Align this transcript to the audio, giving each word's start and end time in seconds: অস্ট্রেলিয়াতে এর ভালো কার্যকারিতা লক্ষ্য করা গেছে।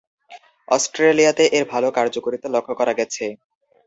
অস্ট্রেলিয়াতে 0.67 1.43
এর 1.57 1.65
ভালো 1.73 1.87
কার্যকারিতা 1.97 2.47
লক্ষ্য 2.55 2.73
করা 2.79 2.93
গেছে। 2.99 3.25